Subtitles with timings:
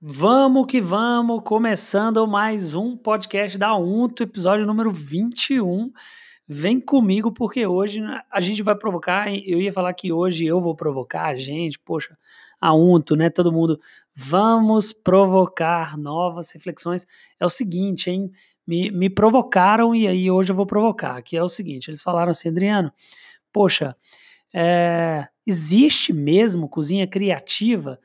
[0.00, 5.90] Vamos que vamos, começando mais um podcast da UNTO, episódio número 21.
[6.46, 8.00] Vem comigo porque hoje
[8.30, 12.16] a gente vai provocar, eu ia falar que hoje eu vou provocar a gente, poxa,
[12.60, 13.76] a UNTO, né, todo mundo,
[14.14, 17.04] vamos provocar novas reflexões.
[17.40, 18.30] É o seguinte, hein,
[18.64, 22.30] me, me provocaram e aí hoje eu vou provocar, que é o seguinte, eles falaram
[22.30, 22.92] assim, Adriano,
[23.52, 23.96] poxa,
[24.54, 27.98] é, existe mesmo cozinha criativa?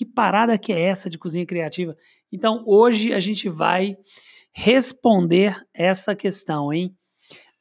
[0.00, 1.94] Que parada que é essa de cozinha criativa?
[2.32, 3.98] Então, hoje a gente vai
[4.50, 6.96] responder essa questão, hein?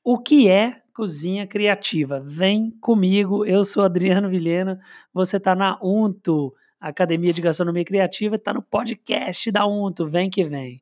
[0.02, 2.22] O que é cozinha criativa?
[2.22, 4.80] Vem comigo, eu sou Adriano Vilhena,
[5.14, 10.46] você está na UNTO, Academia de Gastronomia Criativa, está no podcast da UNTO, vem que
[10.46, 10.82] vem.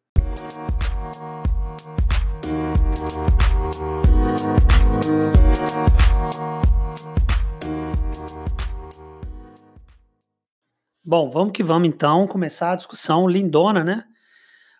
[11.09, 14.03] Bom, vamos que vamos então começar a discussão lindona, né?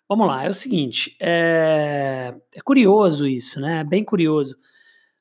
[0.06, 3.80] Vamos lá, é o seguinte, é, é curioso isso, né?
[3.80, 4.54] É bem curioso.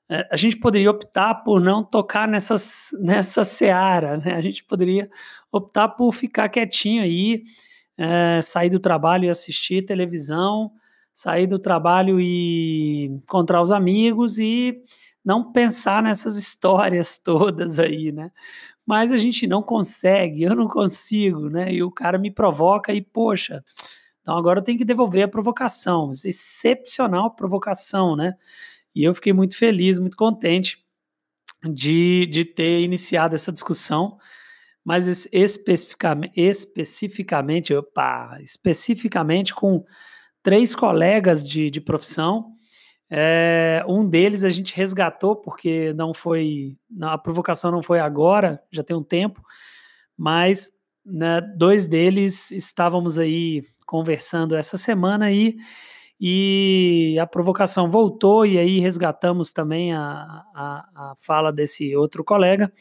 [0.09, 4.35] É, a gente poderia optar por não tocar nessas, nessa seara, né?
[4.35, 5.09] A gente poderia
[5.49, 7.41] optar por ficar quietinho aí,
[7.97, 10.73] é, sair do trabalho e assistir televisão,
[11.13, 14.75] sair do trabalho e encontrar os amigos e
[15.23, 18.29] não pensar nessas histórias todas aí, né?
[18.87, 21.73] Mas a gente não consegue, eu não consigo, né?
[21.73, 23.61] E o cara me provoca e, poxa,
[24.21, 28.33] então agora eu tenho que devolver a provocação, excepcional provocação, né?
[28.95, 30.77] E eu fiquei muito feliz, muito contente
[31.69, 34.17] de, de ter iniciado essa discussão,
[34.85, 39.83] mas especificamente, especificamente, opa, especificamente com
[40.41, 42.53] três colegas de, de profissão
[43.09, 48.83] é, um deles a gente resgatou porque não foi, a provocação não foi agora, já
[48.83, 49.41] tem um tempo,
[50.17, 50.71] mas
[51.05, 55.55] né, dois deles estávamos aí conversando essa semana aí
[56.19, 62.71] e a provocação voltou e aí resgatamos também a, a, a fala desse outro colega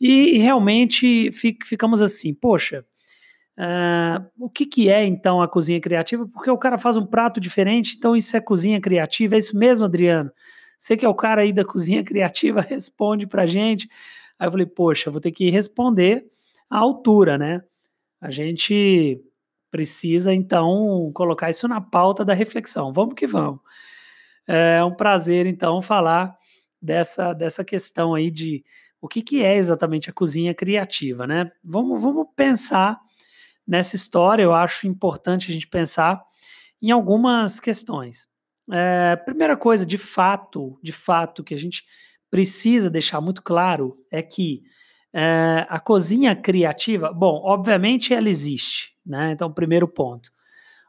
[0.00, 1.30] e realmente
[1.64, 2.84] ficamos assim, poxa,
[3.58, 6.26] Uh, o que, que é então a cozinha criativa?
[6.26, 9.34] Porque o cara faz um prato diferente, então isso é cozinha criativa.
[9.34, 10.30] É isso mesmo, Adriano?
[10.78, 13.88] Você que é o cara aí da cozinha criativa, responde pra gente.
[14.38, 16.24] Aí eu falei, poxa, vou ter que responder
[16.68, 17.62] à altura, né?
[18.20, 19.20] A gente
[19.70, 22.92] precisa então colocar isso na pauta da reflexão.
[22.92, 23.60] Vamos que vamos.
[24.46, 26.36] É um prazer então falar
[26.80, 28.64] dessa, dessa questão aí de
[29.00, 31.50] o que, que é exatamente a cozinha criativa, né?
[31.64, 33.00] Vamos, vamos pensar
[33.66, 36.22] nessa história, eu acho importante a gente pensar
[36.80, 38.26] em algumas questões.
[38.70, 41.84] É, primeira coisa, de fato, de fato, que a gente
[42.30, 44.62] precisa deixar muito claro é que
[45.12, 49.32] é, a cozinha criativa, bom, obviamente ela existe, né?
[49.32, 50.30] Então, primeiro ponto.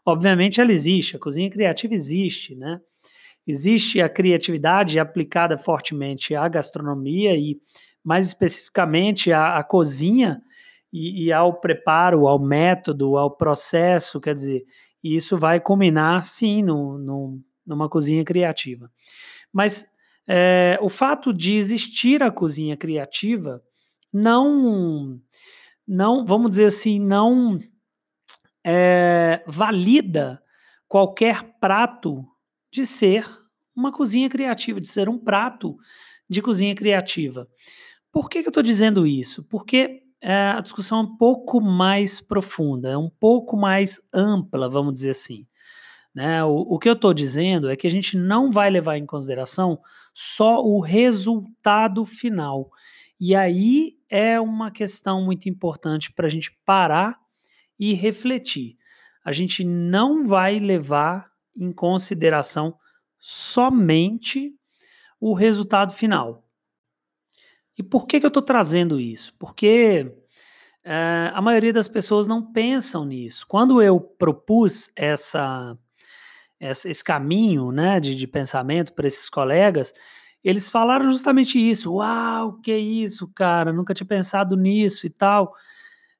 [0.05, 2.79] Obviamente ela existe, a cozinha criativa existe, né?
[3.45, 7.59] Existe a criatividade aplicada fortemente à gastronomia e,
[8.01, 10.41] mais especificamente, à, à cozinha
[10.93, 14.63] e, e, ao preparo, ao método, ao processo, quer dizer,
[15.03, 18.91] isso vai culminar sim no, no, numa cozinha criativa.
[19.51, 19.91] Mas
[20.27, 23.61] é, o fato de existir a cozinha criativa
[24.13, 25.19] não,
[25.87, 27.57] não vamos dizer assim, não
[28.63, 30.41] é, valida
[30.87, 32.23] qualquer prato
[32.71, 33.27] de ser
[33.75, 35.75] uma cozinha criativa, de ser um prato
[36.29, 37.47] de cozinha criativa.
[38.11, 39.43] Por que, que eu estou dizendo isso?
[39.45, 44.93] Porque é, a discussão é um pouco mais profunda, é um pouco mais ampla, vamos
[44.93, 45.45] dizer assim.
[46.15, 46.41] Né?
[46.45, 49.77] O, o que eu estou dizendo é que a gente não vai levar em consideração
[50.13, 52.69] só o resultado final.
[53.19, 57.19] E aí é uma questão muito importante para a gente parar
[57.77, 58.77] e refletir.
[59.25, 62.77] A gente não vai levar em consideração
[63.19, 64.55] somente
[65.19, 66.45] o resultado final.
[67.77, 69.33] E por que, que eu estou trazendo isso?
[69.39, 70.05] Porque
[70.85, 73.45] uh, a maioria das pessoas não pensam nisso.
[73.47, 75.77] Quando eu propus essa,
[76.59, 79.93] essa esse caminho né, de, de pensamento para esses colegas,
[80.43, 81.95] eles falaram justamente isso.
[81.95, 85.53] Uau, que isso, cara, nunca tinha pensado nisso e tal.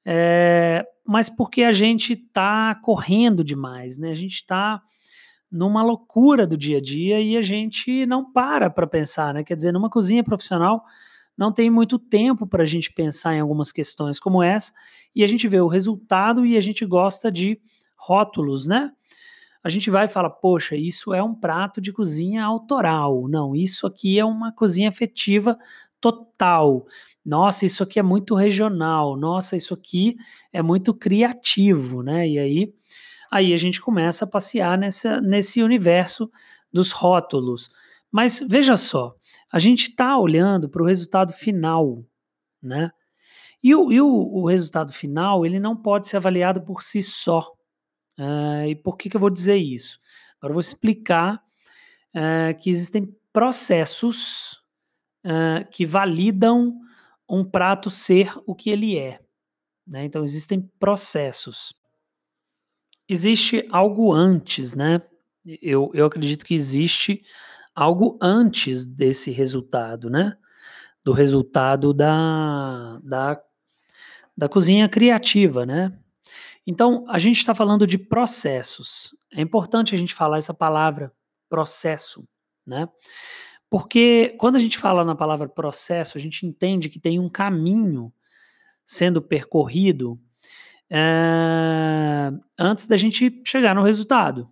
[0.05, 4.11] É, mas porque a gente está correndo demais, né?
[4.11, 4.81] A gente está
[5.51, 9.43] numa loucura do dia a dia e a gente não para para pensar, né?
[9.43, 10.83] Quer dizer, numa cozinha profissional
[11.37, 14.71] não tem muito tempo para a gente pensar em algumas questões como essa,
[15.15, 17.59] e a gente vê o resultado e a gente gosta de
[17.95, 18.91] rótulos, né?
[19.63, 23.29] A gente vai e fala, poxa, isso é um prato de cozinha autoral.
[23.29, 25.57] Não, isso aqui é uma cozinha afetiva
[26.01, 26.85] total.
[27.25, 29.15] Nossa, isso aqui é muito regional.
[29.15, 30.17] Nossa, isso aqui
[30.51, 32.27] é muito criativo, né?
[32.27, 32.73] E aí,
[33.31, 36.29] aí a gente começa a passear nessa, nesse universo
[36.71, 37.71] dos rótulos.
[38.11, 39.15] Mas veja só,
[39.53, 42.03] a gente está olhando para o resultado final,
[42.59, 42.89] né?
[43.61, 47.53] E, o, e o, o, resultado final ele não pode ser avaliado por si só.
[48.19, 49.99] Uh, e por que, que eu vou dizer isso?
[50.37, 51.35] Agora eu vou explicar
[52.15, 54.53] uh, que existem processos
[55.23, 56.75] uh, que validam
[57.29, 59.21] um prato ser o que ele é.
[59.85, 60.03] Né?
[60.03, 61.75] Então existem processos.
[63.07, 64.99] Existe algo antes, né?
[65.61, 67.23] Eu, eu acredito que existe
[67.75, 70.37] algo antes desse resultado, né?
[71.03, 73.41] Do resultado da, da,
[74.37, 75.91] da cozinha criativa, né?
[76.65, 79.13] Então, a gente está falando de processos.
[79.33, 81.11] É importante a gente falar essa palavra,
[81.49, 82.27] processo,
[82.65, 82.87] né?
[83.69, 88.13] Porque quando a gente fala na palavra processo, a gente entende que tem um caminho
[88.85, 90.19] sendo percorrido
[90.89, 94.47] é, antes da gente chegar no resultado.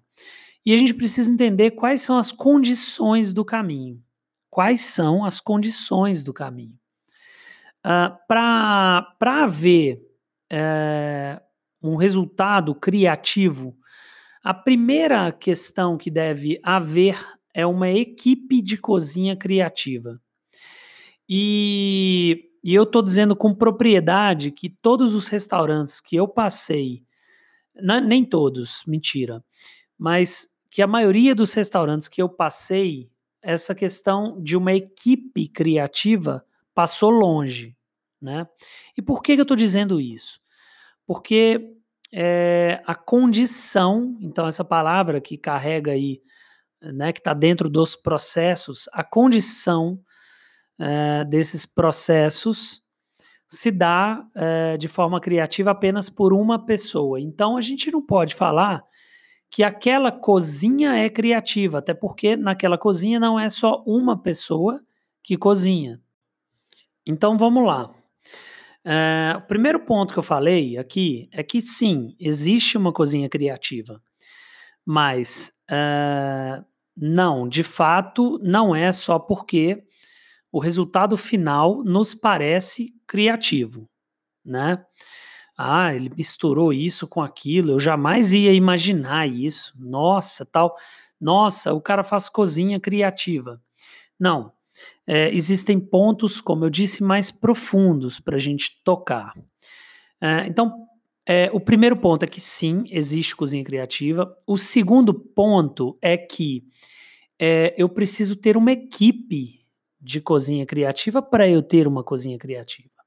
[0.65, 4.01] E a gente precisa entender quais são as condições do caminho.
[4.49, 6.77] Quais são as condições do caminho?
[7.85, 10.01] Uh, Para haver
[10.51, 11.41] é,
[11.81, 13.75] um resultado criativo,
[14.43, 17.17] a primeira questão que deve haver
[17.53, 20.21] é uma equipe de cozinha criativa.
[21.27, 27.03] E, e eu estou dizendo com propriedade que todos os restaurantes que eu passei,
[28.03, 29.43] nem todos, mentira,
[30.01, 33.07] mas que a maioria dos restaurantes que eu passei,
[33.39, 36.43] essa questão de uma equipe criativa
[36.73, 37.77] passou longe,
[38.19, 38.47] né?
[38.97, 40.39] E por que, que eu estou dizendo isso?
[41.05, 41.75] Porque
[42.11, 46.19] é, a condição, então essa palavra que carrega aí,
[46.81, 49.99] né, que está dentro dos processos, a condição
[50.79, 52.81] é, desses processos
[53.47, 57.21] se dá é, de forma criativa apenas por uma pessoa.
[57.21, 58.83] Então a gente não pode falar
[59.51, 64.81] que aquela cozinha é criativa, até porque naquela cozinha não é só uma pessoa
[65.21, 66.01] que cozinha.
[67.05, 67.93] Então vamos lá.
[68.83, 74.01] É, o primeiro ponto que eu falei aqui é que sim, existe uma cozinha criativa,
[74.85, 76.63] mas é,
[76.95, 79.83] não, de fato, não é só porque
[80.49, 83.89] o resultado final nos parece criativo,
[84.43, 84.83] né?
[85.63, 89.73] Ah, ele misturou isso com aquilo, eu jamais ia imaginar isso.
[89.77, 90.75] Nossa, tal.
[91.19, 93.61] Nossa, o cara faz cozinha criativa.
[94.19, 94.51] Não.
[95.05, 99.33] É, existem pontos, como eu disse, mais profundos para a gente tocar.
[100.19, 100.87] É, então,
[101.27, 104.35] é, o primeiro ponto é que sim, existe cozinha criativa.
[104.47, 106.63] O segundo ponto é que
[107.37, 109.63] é, eu preciso ter uma equipe
[109.99, 113.00] de cozinha criativa para eu ter uma cozinha criativa.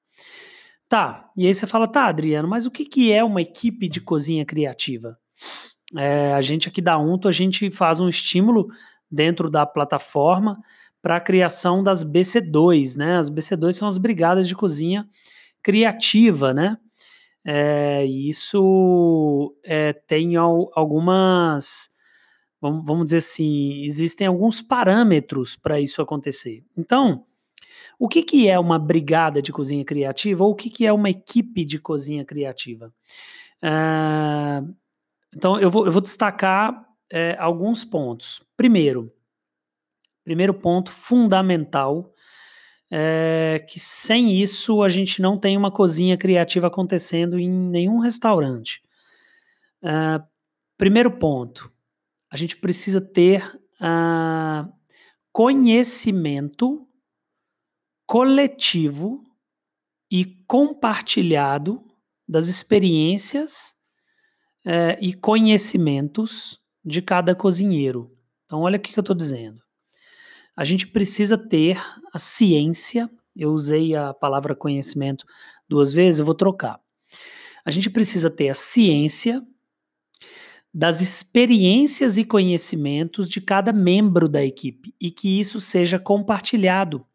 [0.89, 4.01] Tá, e aí você fala, tá, Adriano, mas o que, que é uma equipe de
[4.01, 5.19] cozinha criativa?
[5.97, 8.69] É, a gente aqui da Unto, a gente faz um estímulo
[9.11, 10.59] dentro da plataforma
[11.01, 13.19] para a criação das BC2, né?
[13.19, 15.07] As BC2 são as brigadas de cozinha
[15.63, 16.77] criativa, né?
[17.47, 21.91] É, isso é, tem al, algumas,
[22.61, 26.65] vamos, vamos dizer assim, existem alguns parâmetros para isso acontecer.
[26.77, 27.25] Então,
[27.99, 31.11] o que, que é uma brigada de cozinha criativa ou o que, que é uma
[31.11, 32.93] equipe de cozinha criativa?
[33.63, 34.75] Uh,
[35.35, 38.43] então, eu vou, eu vou destacar é, alguns pontos.
[38.57, 39.13] Primeiro,
[40.25, 42.13] primeiro ponto fundamental
[42.91, 48.83] é que sem isso a gente não tem uma cozinha criativa acontecendo em nenhum restaurante.
[49.83, 50.25] Uh,
[50.77, 51.71] primeiro ponto,
[52.31, 53.45] a gente precisa ter
[53.81, 54.73] uh,
[55.33, 56.84] conhecimento
[58.07, 59.25] coletivo
[60.11, 61.83] e compartilhado
[62.29, 63.75] das experiências
[64.65, 68.11] é, e conhecimentos de cada cozinheiro.
[68.45, 69.61] Então, olha o que eu estou dizendo.
[70.57, 71.81] A gente precisa ter
[72.13, 75.25] a ciência, eu usei a palavra conhecimento
[75.69, 76.81] duas vezes, eu vou trocar.
[77.65, 79.43] A gente precisa ter a ciência
[80.73, 87.07] das experiências e conhecimentos de cada membro da equipe e que isso seja compartilhado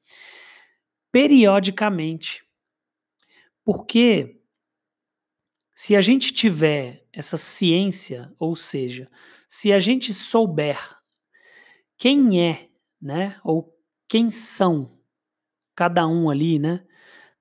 [1.11, 2.43] periodicamente.
[3.63, 4.39] Porque
[5.75, 9.09] se a gente tiver essa ciência, ou seja,
[9.47, 10.77] se a gente souber
[11.97, 12.69] quem é,
[13.01, 13.75] né, ou
[14.07, 14.97] quem são
[15.75, 16.85] cada um ali, né,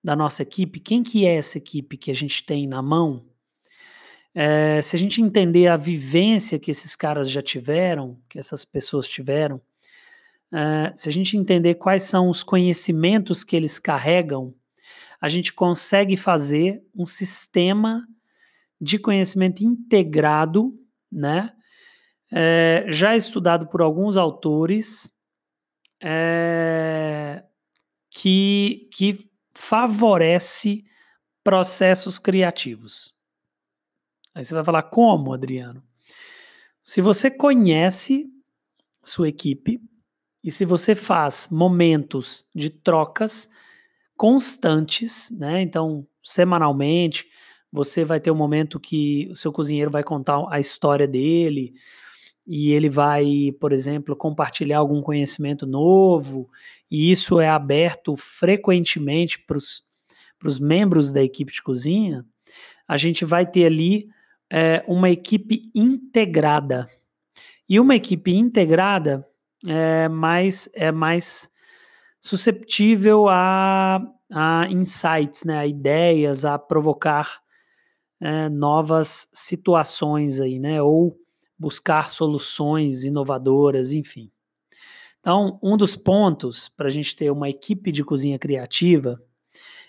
[0.03, 3.27] da nossa equipe, quem que é essa equipe que a gente tem na mão,
[4.35, 9.09] é, se a gente entender a vivência que esses caras já tiveram, que essas pessoas
[9.09, 9.61] tiveram,
[10.53, 14.55] Uh, se a gente entender quais são os conhecimentos que eles carregam,
[15.21, 18.07] a gente consegue fazer um sistema
[18.81, 20.73] de conhecimento integrado,
[21.11, 21.53] né?
[22.31, 25.13] É, já estudado por alguns autores,
[26.01, 27.43] é,
[28.11, 30.85] que, que favorece
[31.43, 33.13] processos criativos.
[34.35, 35.83] Aí você vai falar, como, Adriano?
[36.81, 38.31] Se você conhece
[39.03, 39.81] sua equipe
[40.43, 43.49] e se você faz momentos de trocas
[44.17, 45.63] constantes, né?
[45.63, 47.27] Então, semanalmente,
[47.71, 51.75] você vai ter um momento que o seu cozinheiro vai contar a história dele
[52.47, 56.49] e ele vai, por exemplo, compartilhar algum conhecimento novo,
[56.91, 62.25] e isso é aberto frequentemente para os membros da equipe de cozinha,
[62.87, 64.09] a gente vai ter ali
[64.51, 66.87] é, uma equipe integrada.
[67.69, 69.29] E uma equipe integrada
[69.67, 71.51] é mais, é mais
[72.21, 74.01] susceptível a,
[74.31, 77.41] a insights, né, a ideias, a provocar
[78.21, 81.17] é, novas situações aí, né, ou
[81.59, 84.31] buscar soluções inovadoras, enfim.
[85.19, 89.21] Então, um dos pontos para a gente ter uma equipe de cozinha criativa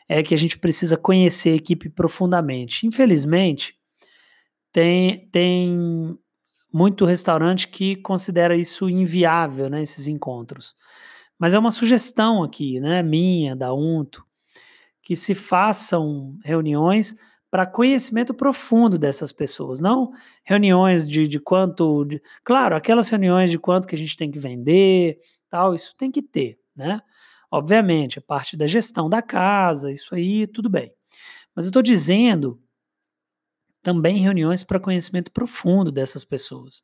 [0.07, 2.87] é que a gente precisa conhecer a equipe profundamente.
[2.87, 3.75] Infelizmente,
[4.71, 6.17] tem, tem
[6.71, 10.75] muito restaurante que considera isso inviável, né, esses encontros.
[11.37, 14.23] Mas é uma sugestão aqui, né, minha, da UNTO,
[15.01, 17.15] que se façam reuniões
[17.49, 20.11] para conhecimento profundo dessas pessoas, não
[20.45, 24.39] reuniões de, de quanto, de, claro, aquelas reuniões de quanto que a gente tem que
[24.39, 25.17] vender,
[25.49, 27.01] tal, isso tem que ter, né?
[27.51, 30.93] Obviamente, é parte da gestão da casa, isso aí, tudo bem.
[31.55, 32.61] Mas eu estou dizendo
[33.81, 36.81] também reuniões para conhecimento profundo dessas pessoas,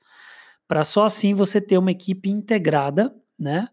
[0.67, 3.67] para só assim você ter uma equipe integrada, né?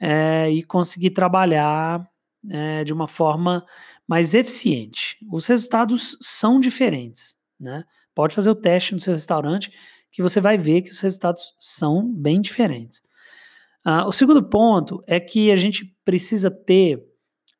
[0.00, 2.04] É, e conseguir trabalhar
[2.50, 3.64] é, de uma forma
[4.06, 5.16] mais eficiente.
[5.30, 7.84] Os resultados são diferentes, né?
[8.14, 9.72] Pode fazer o teste no seu restaurante
[10.10, 13.02] que você vai ver que os resultados são bem diferentes.
[13.84, 17.04] Uh, o segundo ponto é que a gente precisa ter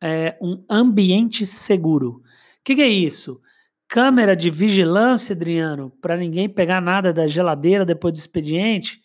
[0.00, 2.10] é, um ambiente seguro.
[2.10, 2.22] O
[2.62, 3.40] que, que é isso?
[3.88, 9.00] Câmera de vigilância, Adriano, para ninguém pegar nada da geladeira depois do expediente?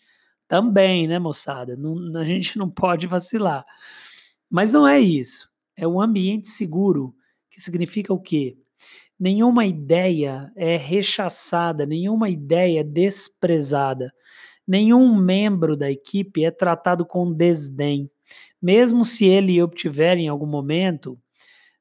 [0.48, 1.76] Também, né, moçada?
[1.76, 3.64] Não, a gente não pode vacilar.
[4.50, 5.48] Mas não é isso.
[5.76, 7.14] É um ambiente seguro
[7.50, 8.56] que significa o quê?
[9.18, 14.12] Nenhuma ideia é rechaçada, nenhuma ideia é desprezada,
[14.66, 18.10] nenhum membro da equipe é tratado com desdém.
[18.60, 21.18] Mesmo se ele obtiver em algum momento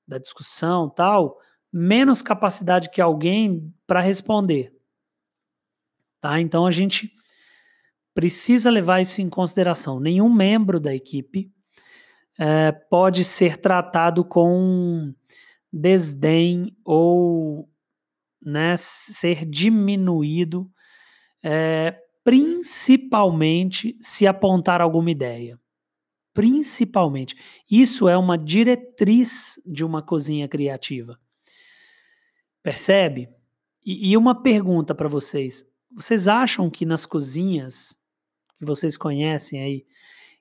[0.08, 1.38] da discussão tal,
[1.72, 4.74] menos capacidade que alguém para responder.
[6.20, 6.40] Tá?
[6.40, 7.14] Então a gente
[8.14, 10.00] precisa levar isso em consideração.
[10.00, 11.52] Nenhum membro da equipe
[12.38, 15.14] é, pode ser tratado com
[15.72, 17.70] desdém ou
[18.42, 20.70] né, ser diminuído,
[21.44, 25.60] é, principalmente se apontar alguma ideia.
[26.34, 27.36] Principalmente.
[27.70, 31.20] Isso é uma diretriz de uma cozinha criativa.
[32.70, 33.28] Percebe?
[33.84, 37.98] E, e uma pergunta para vocês: vocês acham que nas cozinhas
[38.60, 39.88] que vocês conhecem aí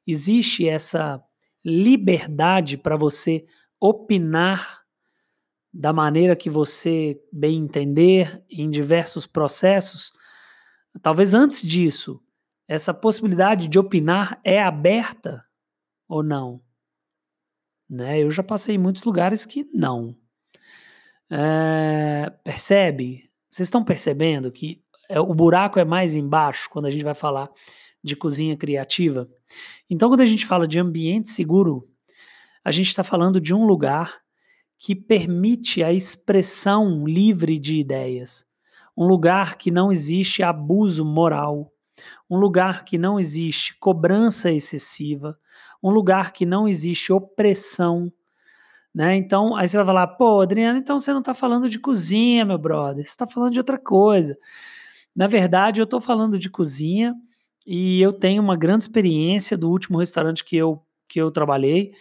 [0.06, 1.24] existe essa
[1.64, 3.46] liberdade para você
[3.80, 4.82] opinar
[5.72, 10.12] da maneira que você bem entender em diversos processos.
[11.00, 12.22] Talvez antes disso,
[12.68, 15.42] essa possibilidade de opinar é aberta
[16.06, 16.62] ou não?
[17.88, 18.22] Né?
[18.22, 20.14] Eu já passei em muitos lugares que não.
[21.30, 23.28] É, percebe?
[23.50, 27.50] Vocês estão percebendo que é, o buraco é mais embaixo quando a gente vai falar
[28.02, 29.28] de cozinha criativa?
[29.88, 31.88] Então, quando a gente fala de ambiente seguro,
[32.64, 34.20] a gente está falando de um lugar
[34.78, 38.46] que permite a expressão livre de ideias,
[38.96, 41.72] um lugar que não existe abuso moral,
[42.30, 45.38] um lugar que não existe cobrança excessiva,
[45.82, 48.12] um lugar que não existe opressão.
[48.98, 49.14] Né?
[49.14, 52.58] Então, aí você vai falar, pô, Adriano, então você não está falando de cozinha, meu
[52.58, 54.36] brother, você está falando de outra coisa.
[55.14, 57.14] Na verdade, eu estou falando de cozinha
[57.64, 61.92] e eu tenho uma grande experiência do último restaurante que eu, que eu trabalhei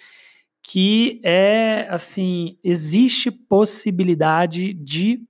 [0.64, 5.22] que é assim: existe possibilidade de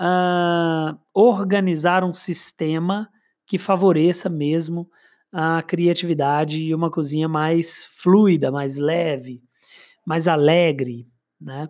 [0.00, 3.06] uh, organizar um sistema
[3.46, 4.90] que favoreça mesmo
[5.30, 9.42] a criatividade e uma cozinha mais fluida, mais leve,
[10.06, 11.08] mais alegre,
[11.40, 11.68] né?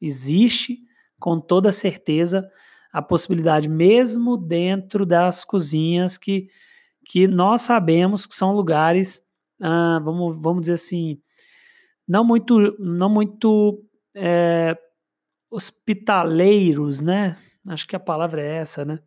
[0.00, 0.78] Existe
[1.18, 2.48] com toda certeza
[2.92, 6.48] a possibilidade, mesmo dentro das cozinhas que,
[7.06, 9.22] que nós sabemos que são lugares,
[9.60, 11.20] uh, vamos, vamos dizer assim,
[12.06, 13.84] não muito, não muito
[14.14, 14.76] é,
[15.50, 17.36] hospitaleiros, né?
[17.68, 18.98] Acho que a palavra é essa, né?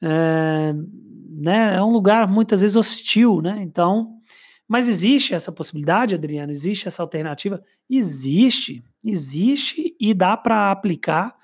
[0.00, 0.72] É,
[1.28, 1.76] né?
[1.76, 3.60] é um lugar muitas vezes hostil, né?
[3.60, 4.21] Então,
[4.68, 6.52] mas existe essa possibilidade, Adriano?
[6.52, 7.62] Existe essa alternativa?
[7.88, 11.36] Existe, existe e dá para aplicar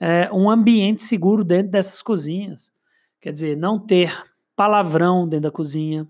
[0.00, 2.72] é, um ambiente seguro dentro dessas cozinhas.
[3.20, 4.12] Quer dizer, não ter
[4.56, 6.08] palavrão dentro da cozinha,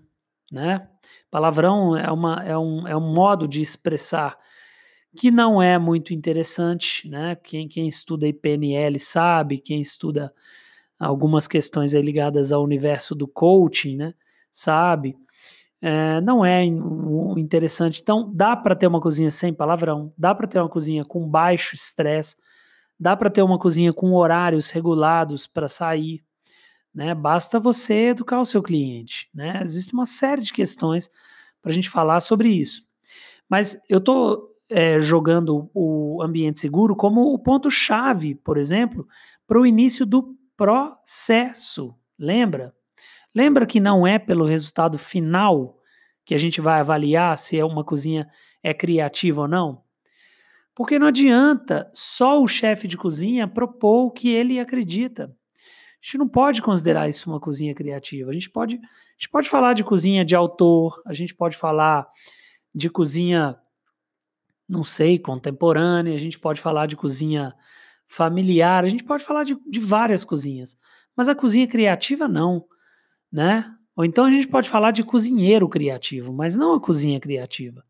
[0.51, 0.87] né?
[1.29, 4.37] Palavrão é, uma, é, um, é um modo de expressar
[5.15, 7.35] que não é muito interessante, né?
[7.35, 10.33] Quem, quem estuda PNL sabe, quem estuda
[10.99, 14.13] algumas questões ligadas ao universo do coaching, né?
[14.51, 15.15] Sabe?
[15.87, 16.65] É, não é
[17.37, 18.01] interessante.
[18.01, 21.75] Então, dá para ter uma cozinha sem palavrão, dá para ter uma cozinha com baixo
[21.75, 22.37] estresse,
[22.99, 26.23] dá para ter uma cozinha com horários regulados para sair,
[26.91, 27.13] né?
[27.13, 29.61] Basta você educar o seu cliente, né?
[29.61, 31.07] Existe uma série de questões
[31.61, 32.81] para a gente falar sobre isso.
[33.47, 39.07] Mas eu estou é, jogando o ambiente seguro como o ponto-chave, por exemplo,
[39.45, 41.93] para o início do processo.
[42.17, 42.73] Lembra?
[43.35, 45.74] Lembra que não é pelo resultado final
[46.25, 48.27] que a gente vai avaliar se é uma cozinha
[48.63, 49.83] é criativa ou não?
[50.73, 55.25] Porque não adianta só o chefe de cozinha propor o que ele acredita.
[55.25, 58.29] A gente não pode considerar isso uma cozinha criativa.
[58.29, 58.79] A gente pode, a
[59.17, 62.07] gente pode falar de cozinha de autor, a gente pode falar
[62.73, 63.57] de cozinha
[64.67, 67.53] não sei, contemporânea, a gente pode falar de cozinha
[68.07, 70.77] familiar, a gente pode falar de, de várias cozinhas,
[71.15, 72.65] mas a cozinha criativa não,
[73.31, 73.74] né?
[73.95, 77.83] Ou então a gente pode falar de cozinheiro criativo, mas não a cozinha criativa.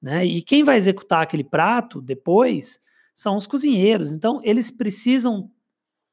[0.00, 0.26] Né?
[0.26, 2.78] E quem vai executar aquele prato depois
[3.14, 4.12] são os cozinheiros.
[4.12, 5.50] Então, eles precisam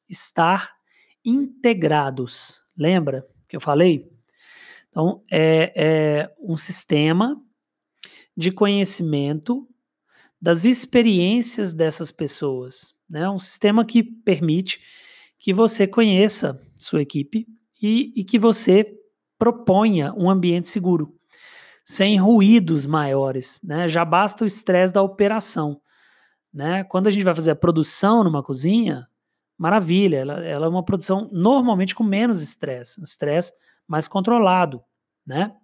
[0.08, 0.72] estar
[1.26, 2.64] integrados.
[2.78, 4.10] Lembra que eu falei?
[4.90, 7.42] Então, é, é um sistema
[8.36, 9.68] de conhecimento
[10.42, 12.94] das experiências dessas pessoas.
[13.10, 13.30] Né?
[13.30, 14.80] Um sistema que permite
[15.38, 17.48] que você conheça sua equipe
[17.82, 19.01] e, e que você
[19.42, 21.16] proponha um ambiente seguro,
[21.84, 23.60] sem ruídos maiores.
[23.64, 23.88] Né?
[23.88, 25.82] Já basta o estresse da operação.
[26.54, 26.84] Né?
[26.84, 29.08] Quando a gente vai fazer a produção numa cozinha,
[29.58, 33.52] maravilha, ela, ela é uma produção normalmente com menos estresse, um estresse
[33.88, 34.84] mais controlado,
[35.26, 35.56] né?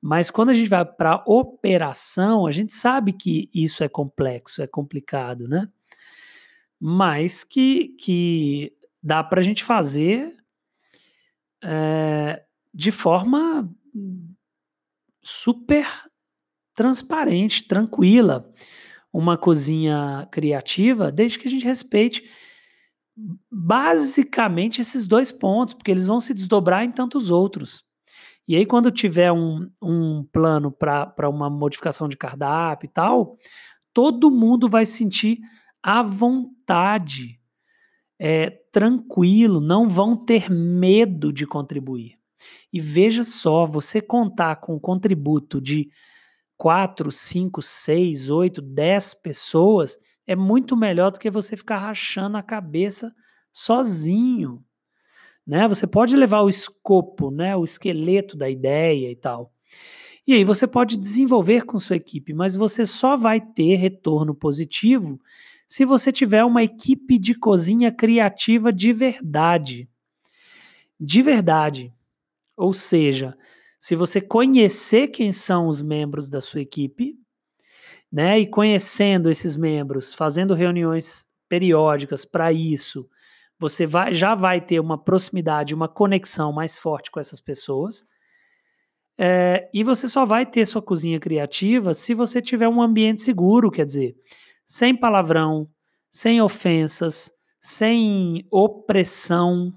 [0.00, 4.66] Mas quando a gente vai para operação, a gente sabe que isso é complexo, é
[4.66, 5.68] complicado, né?
[6.80, 10.34] Mas que, que dá para a gente fazer
[11.62, 12.45] é,
[12.76, 13.74] de forma
[15.22, 15.86] super
[16.74, 18.52] transparente, tranquila,
[19.10, 22.22] uma cozinha criativa, desde que a gente respeite
[23.50, 27.82] basicamente esses dois pontos, porque eles vão se desdobrar em tantos outros.
[28.46, 33.38] E aí, quando tiver um, um plano para uma modificação de cardápio e tal,
[33.94, 35.40] todo mundo vai sentir
[35.82, 37.40] à vontade,
[38.18, 42.15] é, tranquilo, não vão ter medo de contribuir.
[42.76, 45.88] E veja só, você contar com um contributo de
[46.56, 52.42] 4, 5, 6, 8, 10 pessoas é muito melhor do que você ficar rachando a
[52.42, 53.14] cabeça
[53.52, 54.62] sozinho
[55.46, 55.68] né?
[55.68, 59.52] Você pode levar o escopo, né, o esqueleto da ideia e tal.
[60.26, 65.20] E aí você pode desenvolver com sua equipe, mas você só vai ter retorno positivo
[65.68, 69.88] se você tiver uma equipe de cozinha criativa de verdade.
[70.98, 71.92] De verdade.
[72.56, 73.36] Ou seja,
[73.78, 77.14] se você conhecer quem são os membros da sua equipe,
[78.10, 83.08] né, e conhecendo esses membros, fazendo reuniões periódicas para isso,
[83.58, 88.04] você vai, já vai ter uma proximidade, uma conexão mais forte com essas pessoas.
[89.18, 93.70] É, e você só vai ter sua cozinha criativa se você tiver um ambiente seguro,
[93.70, 94.14] quer dizer,
[94.64, 95.68] sem palavrão,
[96.10, 99.72] sem ofensas, sem opressão,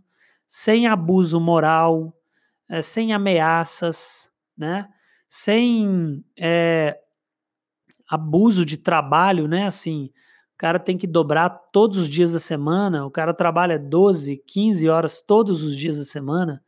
[0.46, 2.14] sem abuso moral,
[2.70, 4.88] é, sem ameaças, né?
[5.28, 6.98] sem é,
[8.08, 9.66] abuso de trabalho, né?
[9.66, 10.12] Assim,
[10.60, 15.22] cara tem que dobrar todos os dias da semana, o cara trabalha 12, 15 horas
[15.22, 16.62] todos os dias da semana.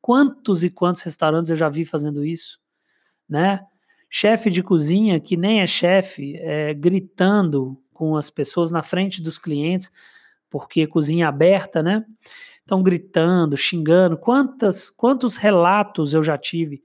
[0.00, 2.58] Quantos e quantos restaurantes eu já vi fazendo isso,
[3.28, 3.60] né?
[4.10, 9.38] Chefe de cozinha que nem é chefe, é, gritando com as pessoas na frente dos
[9.38, 9.92] clientes,
[10.50, 12.04] porque cozinha aberta, né?
[12.66, 14.18] Estão gritando, xingando.
[14.18, 16.82] Quantas, quantos relatos eu já tive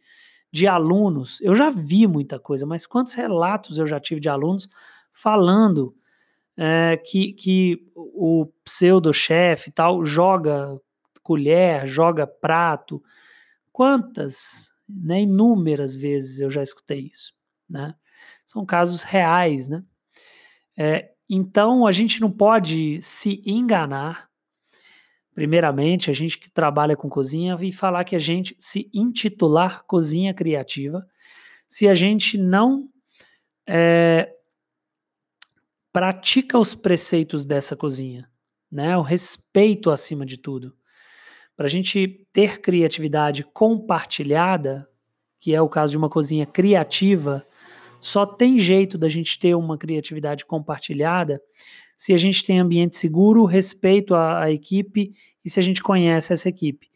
[0.53, 1.41] de alunos?
[1.41, 4.69] Eu já vi muita coisa, mas quantos relatos eu já tive de alunos
[5.11, 5.95] falando
[6.55, 10.79] é, que, que o pseudo-chefe tal joga
[11.23, 13.01] colher, joga prato.
[13.71, 17.33] Quantas, né, inúmeras vezes eu já escutei isso,
[17.67, 17.95] né?
[18.45, 19.83] São casos reais, né?
[20.77, 24.30] É, então a gente não pode se enganar.
[25.33, 30.33] Primeiramente, a gente que trabalha com cozinha e falar que a gente se intitular cozinha
[30.33, 31.07] criativa,
[31.67, 32.89] se a gente não
[33.67, 34.29] é,
[35.93, 38.29] pratica os preceitos dessa cozinha,
[38.69, 38.97] né?
[38.97, 40.75] O respeito acima de tudo.
[41.55, 44.87] Para a gente ter criatividade compartilhada,
[45.39, 47.45] que é o caso de uma cozinha criativa,
[47.99, 51.41] só tem jeito da gente ter uma criatividade compartilhada
[52.01, 55.11] se a gente tem ambiente seguro, respeito à, à equipe
[55.45, 56.89] e se a gente conhece essa equipe.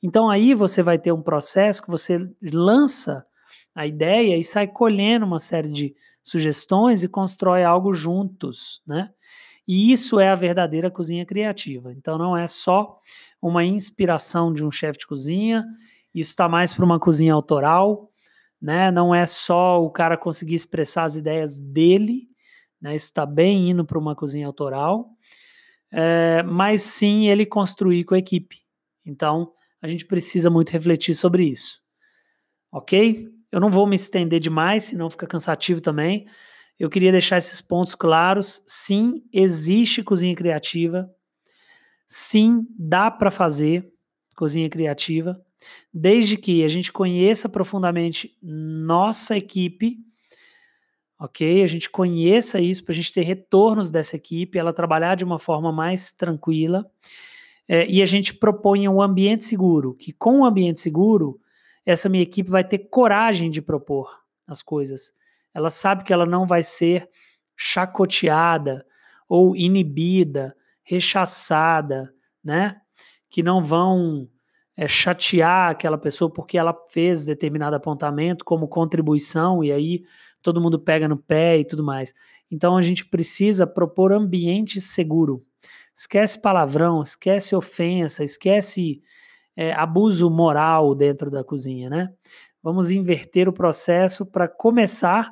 [0.00, 3.26] Então aí você vai ter um processo que você lança
[3.74, 9.10] a ideia e sai colhendo uma série de sugestões e constrói algo juntos, né?
[9.66, 11.92] E isso é a verdadeira cozinha criativa.
[11.92, 13.00] Então não é só
[13.42, 15.64] uma inspiração de um chefe de cozinha,
[16.14, 18.12] isso está mais para uma cozinha autoral,
[18.60, 18.92] né?
[18.92, 22.28] Não é só o cara conseguir expressar as ideias dele,
[22.82, 22.96] né?
[22.96, 25.08] Isso está bem indo para uma cozinha autoral,
[25.90, 28.56] é, mas sim ele construir com a equipe.
[29.06, 31.80] Então a gente precisa muito refletir sobre isso,
[32.72, 33.28] ok?
[33.50, 36.26] Eu não vou me estender demais, senão fica cansativo também.
[36.78, 38.62] Eu queria deixar esses pontos claros.
[38.66, 41.08] Sim, existe cozinha criativa.
[42.06, 43.92] Sim, dá para fazer
[44.34, 45.40] cozinha criativa,
[45.92, 49.98] desde que a gente conheça profundamente nossa equipe,
[51.22, 51.62] ok?
[51.62, 55.38] A gente conheça isso para a gente ter retornos dessa equipe, ela trabalhar de uma
[55.38, 56.90] forma mais tranquila.
[57.68, 61.40] É, e a gente proponha um ambiente seguro, que com o ambiente seguro
[61.86, 64.12] essa minha equipe vai ter coragem de propor
[64.48, 65.14] as coisas.
[65.54, 67.08] Ela sabe que ela não vai ser
[67.56, 68.84] chacoteada
[69.28, 72.80] ou inibida, rechaçada, né?
[73.30, 74.28] Que não vão
[74.82, 80.02] é, chatear aquela pessoa porque ela fez determinado apontamento como contribuição e aí
[80.42, 82.12] todo mundo pega no pé e tudo mais.
[82.50, 85.44] Então a gente precisa propor ambiente seguro.
[85.94, 89.00] Esquece palavrão, esquece ofensa, esquece
[89.56, 92.12] é, abuso moral dentro da cozinha, né?
[92.60, 95.30] Vamos inverter o processo para começar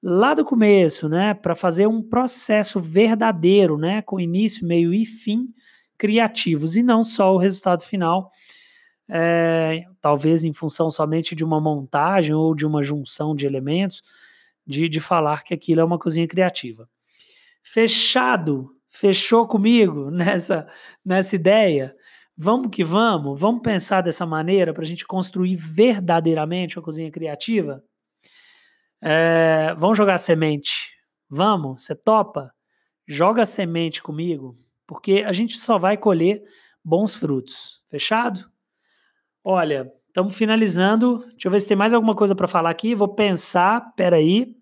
[0.00, 1.34] lá do começo, né?
[1.34, 4.02] Para fazer um processo verdadeiro, né?
[4.02, 5.52] Com início, meio e fim
[5.98, 8.30] criativos e não só o resultado final,
[9.08, 14.02] é, talvez em função somente de uma montagem ou de uma junção de elementos,
[14.66, 16.88] de, de falar que aquilo é uma cozinha criativa.
[17.62, 20.66] Fechado, fechou comigo nessa,
[21.04, 21.94] nessa ideia?
[22.36, 23.40] Vamos que vamos?
[23.40, 27.82] Vamos pensar dessa maneira para a gente construir verdadeiramente uma cozinha criativa?
[29.02, 30.92] É, vamos jogar semente?
[31.28, 31.84] Vamos?
[31.84, 32.52] Você topa?
[33.06, 34.54] Joga semente comigo,
[34.86, 36.42] porque a gente só vai colher
[36.84, 37.82] bons frutos.
[37.90, 38.48] Fechado?
[39.50, 41.24] Olha, estamos finalizando.
[41.30, 42.94] Deixa eu ver se tem mais alguma coisa para falar aqui.
[42.94, 43.94] Vou pensar.
[43.96, 44.54] Peraí.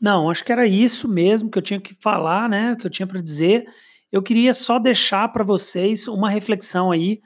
[0.00, 2.74] Não, acho que era isso mesmo que eu tinha que falar, né?
[2.74, 3.64] Que eu tinha para dizer
[4.10, 7.20] eu queria só deixar para vocês uma reflexão aí.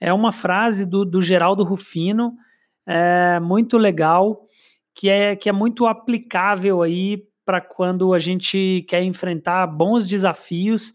[0.00, 2.34] É uma frase do, do Geraldo Rufino,
[2.86, 4.46] é, muito legal,
[4.94, 10.92] que é, que é muito aplicável aí para quando a gente quer enfrentar bons desafios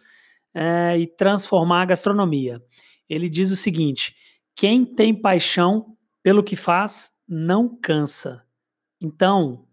[0.53, 2.61] é, e transformar a gastronomia.
[3.09, 4.13] Ele diz o seguinte:
[4.59, 8.43] quem tem paixão pelo que faz não cansa.
[8.99, 9.65] Então,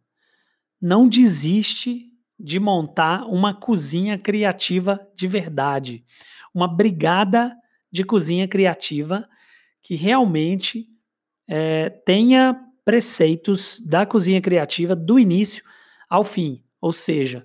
[0.80, 2.04] não desiste
[2.38, 6.04] de montar uma cozinha criativa de verdade,
[6.54, 7.52] uma brigada
[7.90, 9.28] de cozinha criativa
[9.82, 10.86] que realmente
[11.48, 15.64] é, tenha preceitos da cozinha criativa do início
[16.08, 17.44] ao fim, ou seja,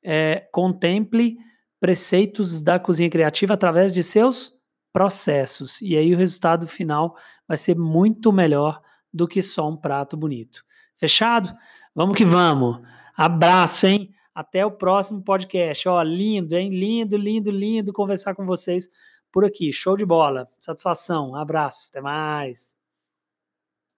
[0.00, 1.38] é, contemple
[1.80, 4.56] preceitos da cozinha criativa através de seus
[4.92, 5.80] processos.
[5.82, 8.80] E aí o resultado final vai ser muito melhor
[9.12, 10.64] do que só um prato bonito.
[10.96, 11.54] Fechado?
[11.94, 12.80] Vamos que vamos.
[13.16, 14.14] Abraço, hein?
[14.34, 15.88] Até o próximo podcast.
[15.88, 16.68] Ó, lindo, hein?
[16.68, 18.88] Lindo, lindo, lindo conversar com vocês
[19.32, 19.72] por aqui.
[19.72, 20.48] Show de bola.
[20.60, 21.34] Satisfação.
[21.34, 21.88] abraço.
[21.90, 22.77] Até mais.